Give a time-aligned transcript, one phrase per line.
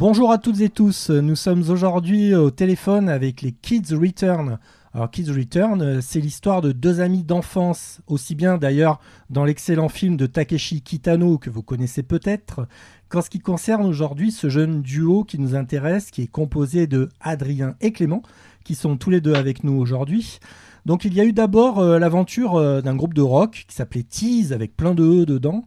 [0.00, 4.58] Bonjour à toutes et tous, nous sommes aujourd'hui au téléphone avec les Kids Return.
[4.94, 8.98] Alors Kids Return, c'est l'histoire de deux amis d'enfance, aussi bien d'ailleurs
[9.28, 12.66] dans l'excellent film de Takeshi Kitano que vous connaissez peut-être,
[13.10, 17.10] qu'en ce qui concerne aujourd'hui ce jeune duo qui nous intéresse, qui est composé de
[17.20, 18.22] Adrien et Clément,
[18.64, 20.38] qui sont tous les deux avec nous aujourd'hui.
[20.86, 24.02] Donc il y a eu d'abord euh, l'aventure euh, d'un groupe de rock qui s'appelait
[24.02, 25.66] Tease avec plein de E dedans.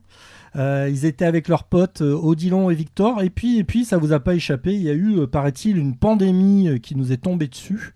[0.55, 3.21] Euh, ils étaient avec leurs potes Odilon et Victor.
[3.23, 4.73] Et puis, et puis, ça vous a pas échappé.
[4.73, 7.93] Il y a eu, paraît-il, une pandémie qui nous est tombée dessus.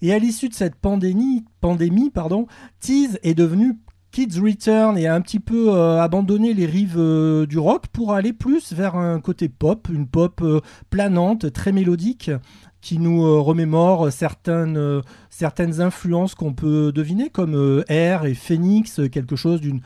[0.00, 2.48] Et à l'issue de cette pandémie, pandémie pardon,
[2.80, 3.78] Tease est devenu
[4.10, 7.00] Kids Return et a un petit peu abandonné les rives
[7.48, 10.42] du rock pour aller plus vers un côté pop, une pop
[10.90, 12.32] planante, très mélodique,
[12.82, 15.00] qui nous euh, remémore certaines, euh,
[15.30, 19.80] certaines influences qu'on peut deviner, comme euh, Air et Phoenix, quelque chose d'une,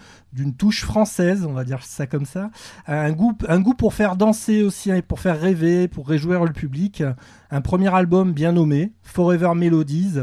[0.58, 2.50] touche française, on va dire ça comme ça.
[2.86, 6.52] Un goût, un goût pour faire danser aussi, et pour faire rêver, pour réjouir le
[6.52, 7.02] public.
[7.50, 10.18] Un premier album bien nommé, Forever Melodies.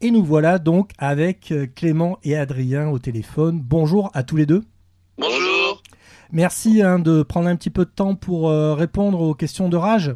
[0.00, 3.60] Et nous voilà donc avec Clément et Adrien au téléphone.
[3.62, 4.64] Bonjour à tous les deux.
[5.18, 5.82] Bonjour.
[6.30, 10.14] Merci hein, de prendre un petit peu de temps pour répondre aux questions de rage.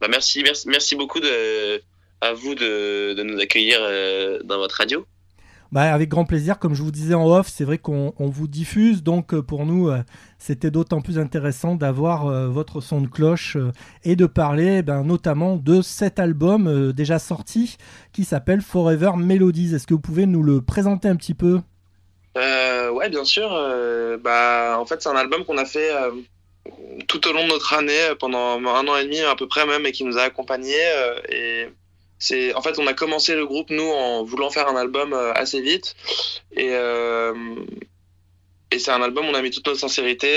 [0.00, 1.82] Bah, merci, merci, merci beaucoup de,
[2.20, 5.04] à vous de, de nous accueillir euh, dans votre radio.
[5.72, 9.04] Bah, avec grand plaisir, comme je vous disais en off, c'est vrai qu'on vous diffuse,
[9.04, 10.02] donc euh, pour nous, euh,
[10.38, 13.56] c'était d'autant plus intéressant d'avoir votre son de cloche
[14.02, 17.76] et de parler ben, notamment de cet album déjà sorti
[18.12, 19.74] qui s'appelle Forever Melodies.
[19.74, 21.60] Est-ce que vous pouvez nous le présenter un petit peu?
[22.36, 23.50] Ouais, bien sûr.
[24.24, 25.90] bah, en fait, c'est un album qu'on a fait
[27.08, 29.86] tout au long de notre année, pendant un an et demi à peu près même,
[29.86, 30.74] et qui nous a accompagnés.
[30.76, 31.68] Euh, et
[32.18, 35.32] c'est, en fait, on a commencé le groupe nous en voulant faire un album euh,
[35.32, 35.96] assez vite,
[36.52, 37.34] et euh,
[38.72, 40.28] et c'est un album on a mis toute notre sincérité.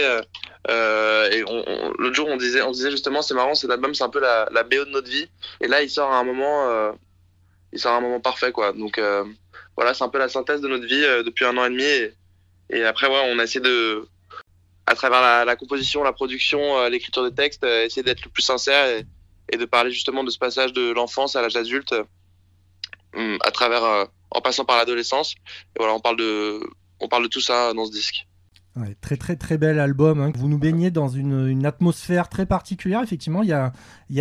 [0.70, 1.44] et
[2.00, 4.50] l'autre jour, on disait, on disait justement, c'est marrant, cet album, c'est un peu la,
[4.52, 5.30] la, BO de notre vie.
[5.62, 6.96] Et là, il sort à un moment,
[7.72, 8.74] il sort à un moment parfait, quoi.
[8.74, 9.00] Donc
[9.76, 11.84] voilà, c'est un peu la synthèse de notre vie depuis un an et demi.
[11.84, 12.16] Et,
[12.72, 14.08] et après, ouais, on a essayé de
[14.86, 18.30] à travers la, la composition, la production, euh, l'écriture des textes, euh, essayer d'être le
[18.30, 19.06] plus sincère et,
[19.52, 21.94] et, de parler justement de ce passage de l'enfance à l'âge adulte
[23.16, 25.36] euh, à travers, en passant par l'adolescence.
[25.76, 26.60] Et voilà, on parle de,
[27.00, 28.28] on parle de tout ça dans ce disque
[29.02, 30.20] très très très bel album.
[30.20, 30.32] Hein.
[30.36, 33.02] Vous nous baignez dans une, atmosphère très particulière.
[33.04, 33.54] Effectivement, il y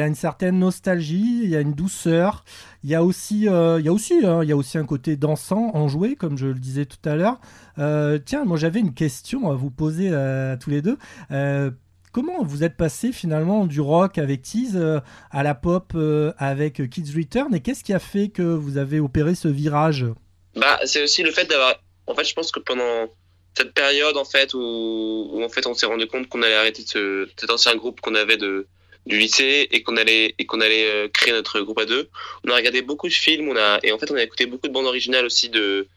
[0.00, 2.44] a, une certaine nostalgie, il y a une douceur.
[2.84, 5.70] Il y a aussi, euh, y a aussi, hein, y a aussi un côté dansant,
[5.74, 7.40] enjoué, comme je le disais tout à l'heure.
[7.78, 10.98] Euh, tiens, moi j'avais une question à vous poser à, tous les deux.
[11.30, 11.70] Euh,
[12.12, 14.78] comment vous êtes passé finalement du rock avec Tease
[15.30, 15.96] à la pop
[16.36, 17.54] avec Kids Return?
[17.54, 20.06] Et qu'est-ce qui a fait que vous avez opéré ce virage?
[20.54, 21.74] Bah, c'est aussi le fait d'avoir.
[22.06, 23.08] En fait, je pense que pendant
[23.54, 24.58] cette période en fait où,
[25.32, 28.14] où en fait on s'est rendu compte qu'on allait arrêter ce, cet ancien groupe qu'on
[28.14, 28.66] avait de
[29.06, 32.08] du lycée et qu'on allait et qu'on allait euh, créer notre groupe à deux.
[32.46, 34.68] On a regardé beaucoup de films, on a et en fait on a écouté beaucoup
[34.68, 35.88] de bandes originales aussi de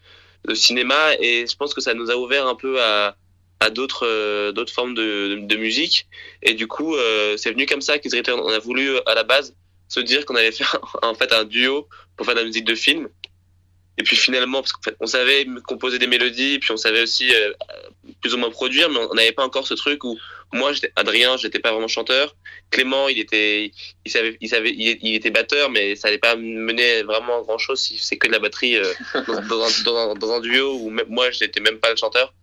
[0.44, 3.16] de cinéma et je pense que ça nous a ouvert un peu à
[3.60, 6.06] à d'autres euh, d'autres formes de, de, musique
[6.42, 9.54] et du coup euh, c'est venu comme ça qu'ils on a voulu à la base
[9.88, 12.74] se dire qu'on allait faire en fait un duo pour faire de la musique de
[12.74, 13.08] film
[13.98, 17.34] et puis finalement, parce qu'en fait, on savait composer des mélodies, puis on savait aussi
[17.34, 17.52] euh,
[18.20, 20.18] plus ou moins produire, mais on n'avait pas encore ce truc où
[20.52, 22.36] moi, Adrien, j'étais pas vraiment chanteur.
[22.70, 23.72] Clément, il était,
[24.04, 27.80] il savait, il savait, il, était batteur, mais ça n'allait pas mener vraiment grand chose
[27.80, 28.92] si c'est que de la batterie euh,
[29.26, 32.34] dans, dans, un, dans, dans, un, duo où même, moi, j'étais même pas le chanteur.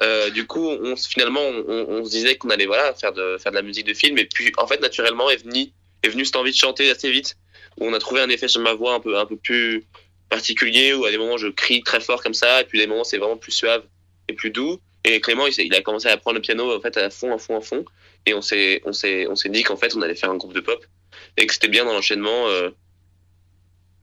[0.00, 3.50] Euh, du coup, on, finalement, on, on se disait qu'on allait voilà faire de faire
[3.50, 5.72] de la musique de film, et puis en fait, naturellement, est venu
[6.04, 7.36] est venu cette envie de chanter assez vite,
[7.78, 9.84] où on a trouvé un effet sur ma voix un peu un peu plus
[10.28, 13.04] particulier où à des moments je crie très fort comme ça, et puis des moments
[13.04, 13.84] c'est vraiment plus suave
[14.28, 14.80] et plus doux.
[15.04, 17.56] Et Clément, il, a commencé à apprendre le piano en fait à fond, à fond,
[17.56, 17.84] à fond.
[18.26, 20.52] Et on s'est, on s'est, on s'est dit qu'en fait on allait faire un groupe
[20.52, 20.84] de pop
[21.36, 22.70] et que c'était bien dans l'enchaînement, euh,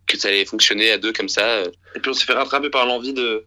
[0.08, 1.46] que ça allait fonctionner à deux comme ça.
[1.46, 1.72] Euh.
[1.96, 3.46] Et puis on s'est fait rattraper par l'envie de,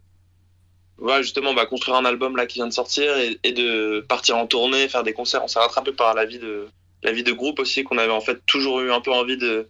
[0.97, 4.37] voilà, justement, bah, construire un album là qui vient de sortir et, et de partir
[4.37, 5.43] en tournée, faire des concerts.
[5.43, 6.67] On s'est rattrapé par la vie de,
[7.03, 9.67] la vie de groupe aussi qu'on avait en fait toujours eu un peu envie de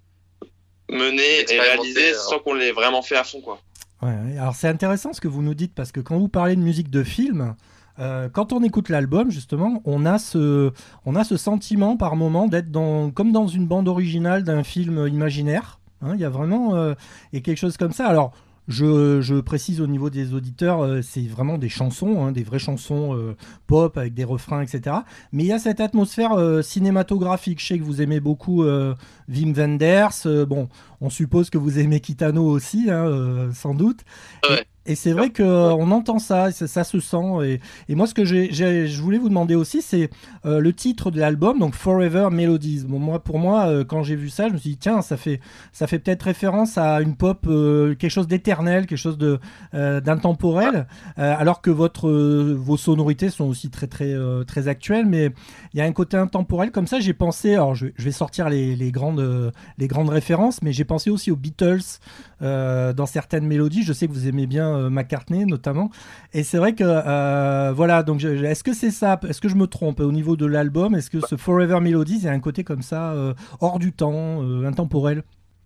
[0.90, 3.42] mener et réaliser sans qu'on l'ait vraiment fait à fond.
[3.42, 3.60] Quoi.
[4.02, 6.62] Ouais, alors c'est intéressant ce que vous nous dites parce que quand vous parlez de
[6.62, 7.56] musique de film,
[8.00, 10.72] euh, quand on écoute l'album, justement, on a ce,
[11.06, 15.08] on a ce sentiment par moment d'être dans, comme dans une bande originale d'un film
[15.08, 15.80] imaginaire.
[16.02, 16.94] Hein, il y a vraiment euh,
[17.34, 18.08] et quelque chose comme ça.
[18.08, 18.32] Alors,
[18.70, 23.16] je, précise au niveau des auditeurs, euh, c'est vraiment des chansons, hein, des vraies chansons
[23.16, 23.36] euh,
[23.68, 24.98] pop avec des refrains, etc.
[25.32, 27.60] Mais il y a cette atmosphère euh, cinématographique.
[27.60, 30.46] Je sais que vous aimez beaucoup Wim Wenders.
[30.48, 30.70] bon,
[31.02, 34.02] on suppose que vous aimez Kitano aussi, hein, sans doute.
[34.50, 34.66] Ouais.
[34.86, 37.60] Et c'est vrai qu'on entend ça, ça, se sent.
[37.88, 40.10] Et, moi, ce que je voulais vous demander aussi, c'est
[40.46, 42.86] euh, le titre de l'album, donc Forever Melodies.
[42.88, 45.18] Bon, moi, pour moi, euh, quand j'ai vu ça, je me suis dit, tiens, ça
[45.18, 45.42] fait,
[45.74, 49.40] ça fait peut-être référence à une pop, euh, quelque chose d'éternel, quelque chose de
[49.74, 50.88] d'intemporel,
[51.18, 54.16] alors que votre, vos sonorités sont aussi très, très,
[54.48, 55.06] très actuelles.
[55.06, 55.32] Mais
[55.74, 57.00] il y a un côté intemporel comme ça.
[57.00, 61.10] J'ai pensé, alors je, vais sortir les, les, grandes, les grandes références, mais j'ai pensé
[61.10, 62.00] aussi aux Beatles
[62.42, 63.84] dans certaines mélodies.
[63.84, 65.90] Je sais que vous aimez bien euh, McCartney notamment.
[66.34, 69.20] Et c'est vrai que euh, voilà, donc est-ce que c'est ça?
[69.28, 70.00] Est-ce que je me trompe?
[70.00, 73.34] Au niveau de l'album Est-ce que ce Forever Melodies, a un côté comme ça, euh,
[73.60, 75.24] hors du temps, intemporel?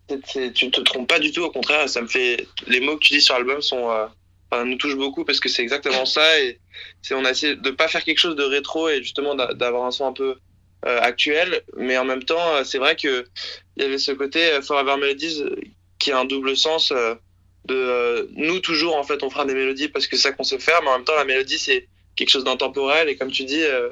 [0.08, 2.46] Tu ne te trompes pas du tout, au contraire, ça me fait.
[2.68, 3.90] Les mots que tu dis sur l'album sont.
[4.66, 6.60] nous touchent beaucoup parce que c'est exactement ça et
[7.02, 9.92] c'est on a essayé de pas faire quelque chose de rétro et justement d'avoir un
[9.92, 10.36] son un peu
[10.84, 13.26] actuel mais en même temps c'est vrai que
[13.78, 15.42] il y avait ce côté Forever Melodies
[15.98, 16.94] qui a un double sens
[17.66, 20.44] de euh, nous toujours en fait on fera des mélodies parce que c'est ça qu'on
[20.44, 23.10] sait faire mais en même temps la mélodie c'est quelque chose d'intemporel.
[23.10, 23.90] Et comme tu dis euh,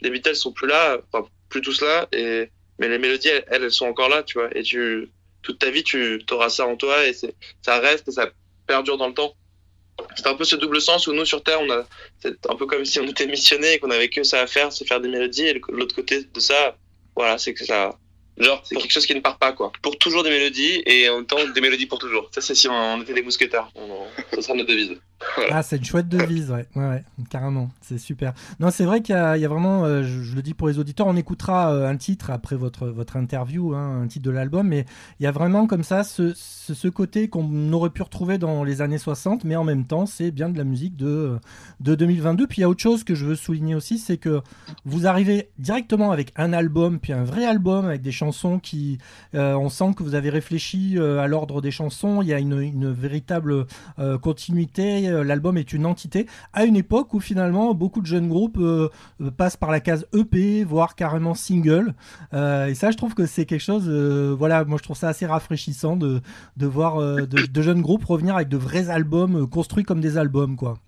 [0.00, 3.72] les Beatles sont plus là enfin plus tous là et mais les mélodies elles, elles
[3.72, 4.48] sont encore là tu vois.
[4.56, 5.08] Et tu
[5.42, 8.30] toute ta vie tu auras ça en toi et c'est ça reste et ça
[8.66, 9.34] perdure dans le temps.
[10.16, 11.86] C'est un peu ce double sens où nous sur terre on a
[12.20, 14.72] c'est un peu comme si on était missionné et qu'on avait que ça à faire
[14.72, 16.76] c'est faire des mélodies et l'autre côté de ça
[17.14, 17.98] voilà c'est que ça
[18.40, 19.70] Genre, c'est quelque chose qui ne part pas, quoi.
[19.82, 22.28] Pour toujours des mélodies et en même temps des mélodies pour toujours.
[22.32, 23.70] Ça, c'est si on, était des mousquetaires.
[24.32, 24.96] ça sera notre devise.
[25.50, 26.66] Ah, c'est une chouette devise, ouais.
[26.76, 27.70] ouais, ouais carrément.
[27.80, 28.32] C'est super.
[28.58, 31.16] Non, c'est vrai qu'il y, a vraiment, euh, je, le dis pour les auditeurs, on
[31.16, 34.86] écoutera euh, un titre après votre, votre interview, hein, un titre de l'album, mais
[35.18, 38.82] il y a vraiment comme ça ce, ce, côté qu'on aurait pu retrouver dans les
[38.82, 41.38] années 60, mais en même temps, c'est bien de la musique de,
[41.80, 42.46] de 2022.
[42.46, 44.40] Puis il y a autre chose que je veux souligner aussi, c'est que
[44.84, 48.98] vous arrivez directement avec un album, puis un vrai album avec des chansons qui,
[49.34, 52.60] euh, on sent que vous avez réfléchi à l'ordre des chansons, il y a une,
[52.60, 53.66] une véritable
[54.22, 58.58] continuité euh, l'album est une entité, à une époque où finalement beaucoup de jeunes groupes
[58.58, 58.88] euh,
[59.20, 61.94] euh, passent par la case EP, voire carrément single.
[62.32, 63.88] et ça, je trouve que c'est quelque chose,
[64.36, 66.20] voilà, moi je trouve ça assez rafraîchissant de,
[66.58, 70.78] voir de, jeunes groupes revenir avec de vrais albums construits comme des albums, quoi.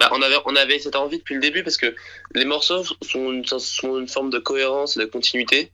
[0.00, 1.94] Bah, on, avait, cette envie depuis le début parce que
[2.34, 5.70] les morceaux sont une, sont une forme de cohérence et de continuité.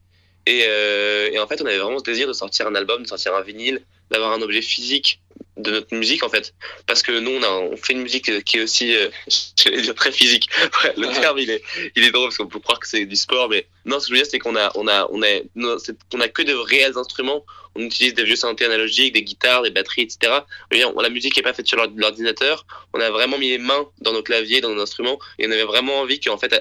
[0.46, 3.34] Et, et, en fait, on avait vraiment ce désir de sortir un album, de sortir
[3.34, 5.20] un vinyle, d'avoir un objet physique
[5.58, 6.54] de notre musique en fait.
[6.86, 9.08] Parce que nous on, a, on fait une musique qui est aussi euh,
[9.56, 10.48] j'allais dire très physique.
[10.96, 11.62] Le terme il est
[11.96, 14.14] il est drôle parce qu'on peut croire que c'est du sport mais non ce que
[14.14, 15.40] je veux dire c'est qu'on a on a on a
[16.14, 17.44] on a que de réels instruments.
[17.74, 20.40] On utilise des vieux synthés analogiques des guitares des batteries etc
[20.72, 22.66] la musique est pas faite sur l'ordinateur.
[22.94, 25.18] On a vraiment mis les mains dans nos claviers dans nos instruments.
[25.38, 26.60] Et on avait vraiment envie qu'en fait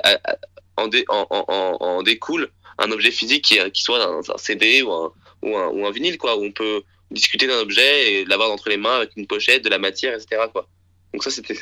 [0.78, 5.12] en, en, en, découle un objet physique qui, qui soit un, un CD ou un,
[5.42, 8.70] ou un, ou un vinyle quoi où on peut discuter d'un objet et l'avoir entre
[8.70, 10.44] les mains avec une pochette, de la matière, etc.
[10.52, 10.68] Quoi.
[11.14, 11.58] Donc ça, c'était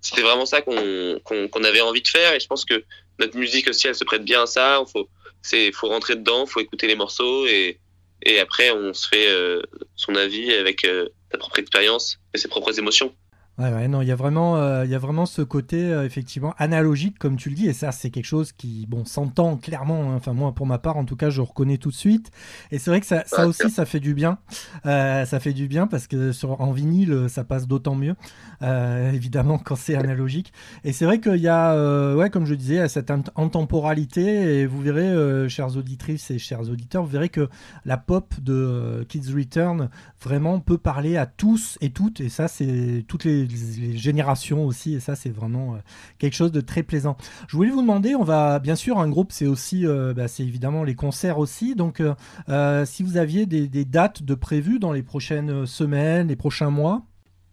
[0.00, 2.84] c'était vraiment ça qu'on qu'on avait envie de faire et je pense que
[3.18, 4.82] notre musique aussi, elle se prête bien à ça.
[4.92, 5.08] Faut
[5.42, 7.78] c'est faut rentrer dedans, faut écouter les morceaux et
[8.22, 9.62] et après on se fait euh,
[9.94, 13.14] son avis avec euh, sa propre expérience et ses propres émotions.
[13.58, 16.04] Ouais, ouais, non, il y a vraiment, euh, il y a vraiment ce côté euh,
[16.04, 20.12] effectivement analogique, comme tu le dis, et ça, c'est quelque chose qui, bon, s'entend clairement.
[20.12, 20.16] Hein.
[20.16, 22.30] Enfin, moi, pour ma part, en tout cas, je reconnais tout de suite.
[22.70, 24.36] Et c'est vrai que ça, ça aussi, ça fait du bien.
[24.84, 28.14] Euh, ça fait du bien parce que sur en vinyle, ça passe d'autant mieux,
[28.60, 30.52] évidemment, quand c'est analogique.
[30.84, 34.60] Et c'est vrai qu'il y a, ouais, comme je disais, cette intemporalité.
[34.60, 37.48] Et vous verrez, chères auditrices et chers auditeurs, vous verrez que
[37.86, 39.88] la pop de Kids Return
[40.22, 42.20] vraiment peut parler à tous et toutes.
[42.20, 45.78] Et ça, c'est toutes les les, générations aussi, et ça c'est vraiment euh,
[46.18, 47.16] quelque chose de très plaisant.
[47.48, 50.42] Je voulais vous demander, on va bien sûr un groupe, c'est aussi, euh, bah, c'est
[50.42, 51.74] évidemment les concerts aussi.
[51.74, 56.70] Donc, euh, si vous aviez des, dates de prévues dans les prochaines semaines, les prochains
[56.70, 57.02] mois?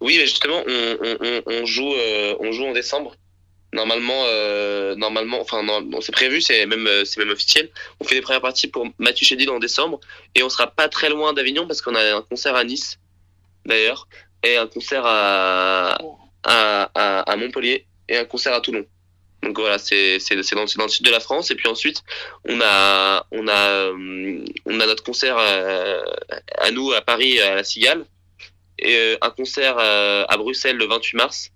[0.01, 1.93] Oui, justement, on, joue,
[2.39, 3.15] on joue en décembre.
[3.73, 4.25] Normalement,
[4.97, 5.63] normalement, enfin,
[6.01, 7.69] c'est prévu, c'est même, c'est même officiel.
[7.99, 9.99] On fait les premières parties pour Mathieu Chédid en décembre
[10.35, 12.99] et on sera pas très loin d'Avignon parce qu'on a un concert à Nice
[13.65, 14.07] d'ailleurs
[14.43, 15.97] et un concert à,
[16.43, 18.85] à, Montpellier et un concert à Toulon.
[19.41, 20.19] Donc voilà, c'est
[20.53, 22.01] dans, dans le sud de la France et puis ensuite
[22.47, 26.01] on a on a euh, on a notre concert euh,
[26.57, 28.05] à, nous à Paris à la Cigale
[28.79, 31.49] et euh, un concert à Bruxelles le 28 mars.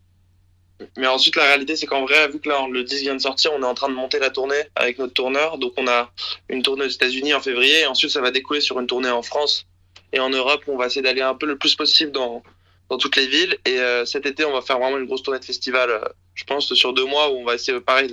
[0.97, 3.61] Mais ensuite la réalité c'est qu'en vrai vu que le disque vient de sortir, on
[3.61, 5.57] est en train de monter la tournée avec notre tourneur.
[5.57, 6.11] Donc on a
[6.49, 9.21] une tournée aux États-Unis en février et ensuite ça va découler sur une tournée en
[9.21, 9.65] France
[10.11, 10.61] et en Europe.
[10.67, 12.43] On va essayer d'aller un peu le plus possible dans
[12.89, 13.57] dans toutes les villes.
[13.65, 15.99] Et euh, cet été, on va faire vraiment une grosse tournée de festival, euh,
[16.35, 18.09] je pense, sur deux mois où on va essayer, pareil,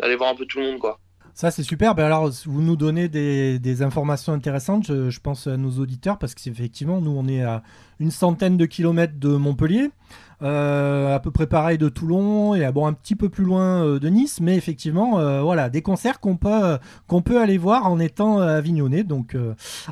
[0.00, 0.98] d'aller voir un peu tout le monde, quoi.
[1.34, 1.94] Ça, c'est super.
[1.94, 6.18] Ben alors, vous nous donnez des, des informations intéressantes, je, je, pense à nos auditeurs,
[6.18, 7.62] parce qu'effectivement, nous, on est à
[8.00, 9.90] une centaine de kilomètres de Montpellier.
[10.40, 13.98] Euh, à peu près pareil de Toulon et bon, un petit peu plus loin euh,
[13.98, 16.78] de Nice, mais effectivement, euh, voilà, des concerts qu'on peut,
[17.08, 19.02] qu'on peut aller voir en étant avignonné.
[19.02, 19.36] Donc,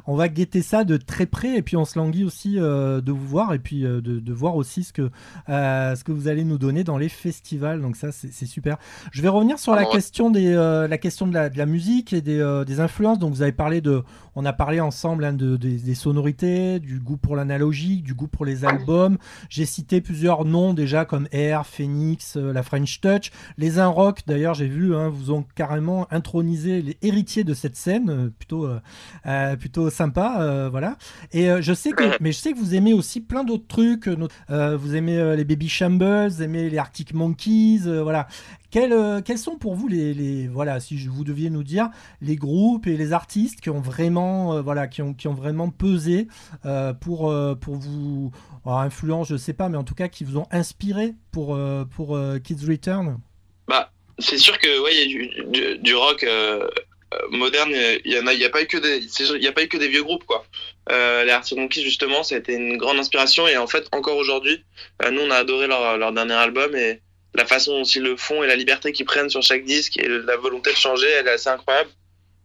[0.07, 3.27] on va guetter ça de très près et puis on se languit aussi de vous
[3.27, 5.11] voir et puis de, de, voir aussi ce que,
[5.49, 7.81] ce que vous allez nous donner dans les festivals.
[7.81, 8.77] Donc, ça, c'est super.
[9.13, 12.21] Je vais revenir sur la question, des, la question de la, de la musique et
[12.21, 13.19] des, des influences.
[13.19, 14.03] Donc, vous avez parlé de,
[14.35, 18.45] on a parlé ensemble hein, de, des sonorités, du goût pour l'analogie, du goût pour
[18.45, 19.19] les albums.
[19.49, 23.31] J'ai cité plusieurs noms déjà comme Air, Phoenix, euh, la French Touch.
[23.59, 27.77] Les Un Rock, d'ailleurs, j'ai vu, hein, vous ont carrément intronisé les héritiers de cette
[27.77, 28.69] scène, euh, plutôt,
[29.27, 30.97] euh, plutôt sympa, voilà.
[31.33, 34.09] Et je sais que, mais je sais que vous aimez aussi plein d'autres trucs.
[34.09, 38.27] vous aimez les Baby Shambles, vous aimez les Arctic Monkeys, voilà.
[38.71, 41.89] Quels, quels, sont pour vous les, les, voilà si vous deviez nous dire
[42.21, 46.29] les groupes et les artistes qui ont vraiment voilà qui ont, qui ont vraiment pesé
[47.01, 48.33] pour pour vous
[48.67, 51.59] influence je sais pas mais en tout cas qui vous ont inspiré pour
[51.95, 53.19] pour Kids Return?
[53.69, 56.25] Bah c'est sûr que ouais y a du, du, rock
[57.31, 57.73] moderne
[58.05, 59.89] il y en a y a pas eu que des a pas eu que des
[59.89, 60.45] vieux groupes quoi
[60.89, 64.65] les Arctic Monkeys justement ça a été une grande inspiration et en fait encore aujourd'hui
[65.13, 67.01] nous on a adoré leur, leur dernier album et
[67.37, 70.09] la façon dont ils le font et la liberté qu'ils prennent sur chaque disque et
[70.09, 71.91] la volonté de changer, elle est assez incroyable.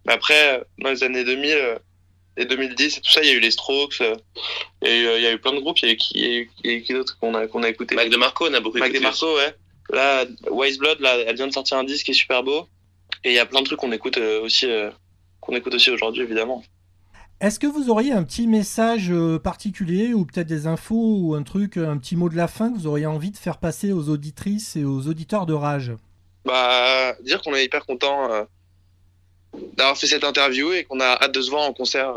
[0.08, 1.80] Après, dans les années 2000 euh,
[2.38, 4.16] et 2010 et tout ça, il y a eu les Strokes, euh,
[4.82, 5.98] il y a eu, il y a eu plein de groupes, il y a eu
[5.98, 7.96] qui, qui d'autres qu'on a, qu'on a écouté?
[7.96, 9.56] Mac DeMarco, on a beaucoup Mac DeMarco, ouais.
[9.90, 12.68] Là, Wise Blood, là, elle vient de sortir un disque qui est super beau.
[13.24, 14.66] Et il y a plein de trucs qu'on écoute euh, aussi,
[15.42, 16.64] qu'on écoute aussi aujourd'hui, évidemment.
[17.42, 21.42] Est-ce que vous auriez un petit message euh, particulier ou peut-être des infos ou un
[21.42, 24.10] truc, un petit mot de la fin que vous auriez envie de faire passer aux
[24.10, 25.92] auditrices et aux auditeurs de Rage?
[26.46, 28.44] Bah, dire qu'on est hyper content euh,
[29.76, 32.14] d'avoir fait cette interview et qu'on a hâte de se voir en concert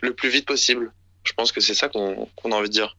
[0.00, 0.92] le plus vite possible.
[1.24, 2.96] Je pense que c'est ça qu'on a envie de dire.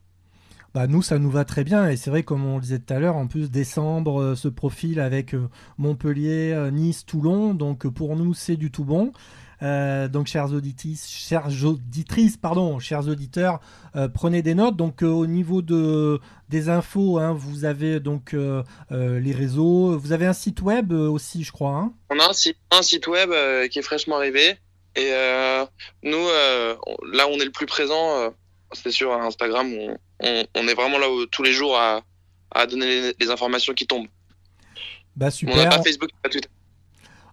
[0.74, 1.88] Bah nous, ça nous va très bien.
[1.88, 4.48] Et c'est vrai, comme on le disait tout à l'heure, en plus, décembre euh, ce
[4.48, 5.34] profil avec
[5.78, 7.54] Montpellier, Nice, Toulon.
[7.54, 9.12] Donc pour nous, c'est du tout bon.
[9.62, 13.60] Euh, donc, chers auditrices, chères auditrices, pardon, chers auditeurs,
[13.96, 14.76] euh, prenez des notes.
[14.76, 18.34] Donc, euh, au niveau de des infos, hein, vous avez donc
[18.90, 19.98] les réseaux.
[19.98, 21.76] Vous avez un site web aussi, je crois.
[21.76, 21.92] Hein.
[22.10, 23.30] On a un site, un site web
[23.70, 24.56] qui est fraîchement arrivé.
[24.96, 25.10] Et
[26.02, 26.26] nous,
[27.12, 28.32] là, on est le plus présent.
[28.72, 29.70] c'est sur Instagram.
[30.20, 32.02] On, on, est vraiment là tous les jours à,
[32.50, 34.08] à donner les, informations qui tombent.
[35.14, 35.54] Bah super.
[35.54, 36.48] On n'a pas Facebook, pas Twitter.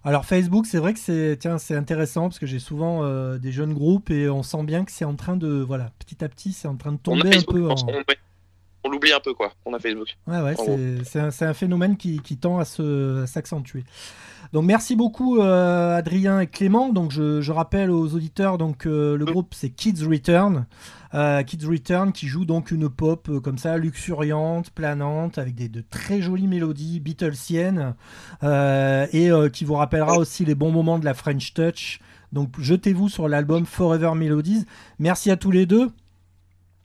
[0.06, 3.50] Alors Facebook, c'est vrai que c'est tiens, c'est intéressant parce que j'ai souvent euh, des
[3.50, 6.52] jeunes groupes et on sent bien que c'est en train de voilà, petit à petit,
[6.52, 7.68] c'est en train de tomber un peu.
[8.86, 9.52] On, l'oublie un peu quoi.
[9.64, 10.16] On a Facebook.
[10.26, 10.54] Ouais ouais,
[11.04, 13.84] c'est un, un, phénomène qui, qui tend à s'accentuer.
[14.52, 16.90] Donc merci beaucoup euh, Adrien et Clément.
[16.92, 20.66] Donc je, je rappelle aux auditeurs donc euh, le groupe c'est Kids Return.
[21.14, 25.82] Euh, Kids Return qui joue donc une pop comme ça, luxuriante, planante, avec des, de
[25.88, 27.94] très jolies mélodies Beatlesiennes,
[28.42, 32.00] et qui vous rappellera aussi les bons moments de la French Touch.
[32.32, 34.66] Donc jetez-vous sur l'album Forever Melodies.
[34.98, 35.90] Merci à tous les deux.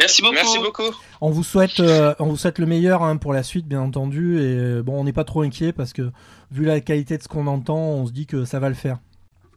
[0.01, 0.34] Merci beaucoup.
[0.36, 0.96] Merci beaucoup.
[1.22, 4.41] On vous souhaite, on vous souhaite le meilleur hein, pour la suite, bien entendu.
[4.41, 6.12] Et bon, on n'est pas trop inquiet parce que
[6.51, 8.98] vu la qualité de ce qu'on entend, on se dit que ça va le faire.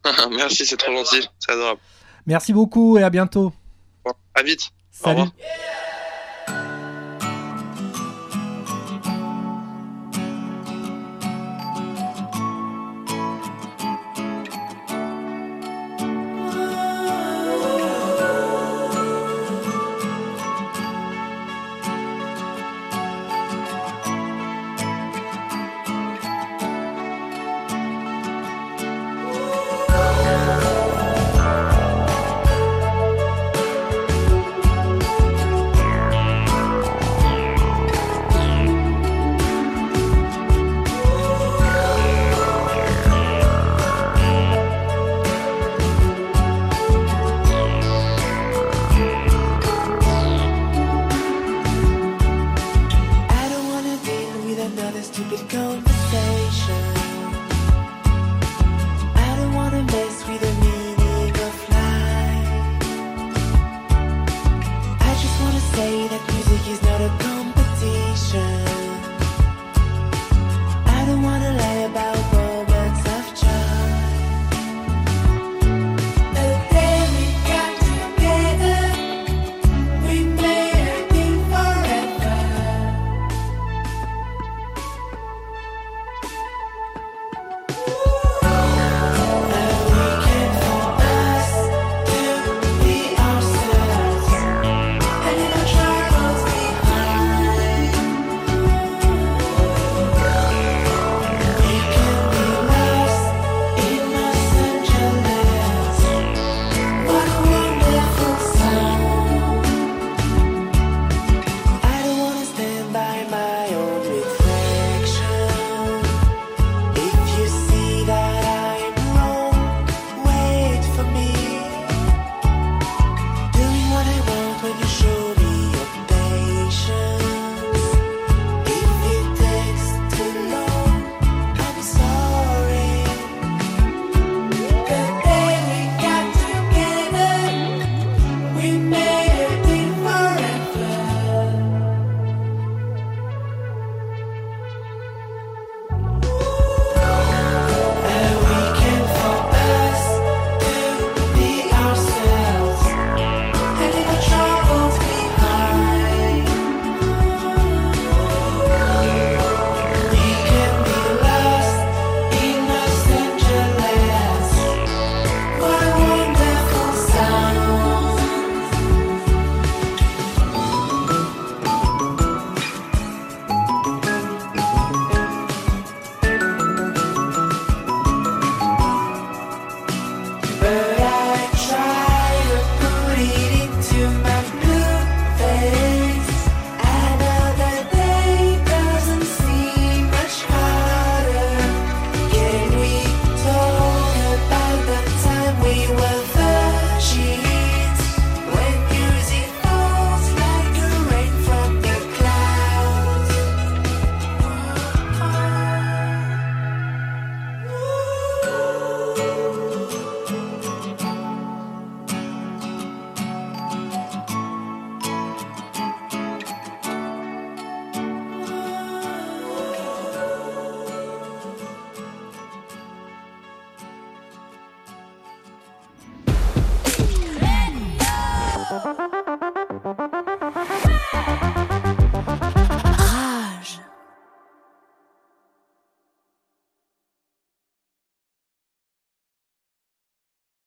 [0.31, 1.79] Merci, c'est trop gentil, c'est adorable.
[2.27, 3.51] Merci beaucoup et à bientôt.
[4.33, 4.69] À vite.
[4.91, 5.23] Salut.
[5.23, 5.94] conversation.